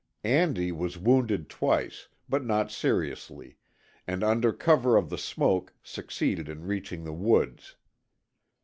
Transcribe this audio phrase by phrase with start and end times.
[0.23, 3.59] Andy was wounded twice, but not seriously,
[4.07, 7.75] and under cover of the smoke succeeded in reaching the woods.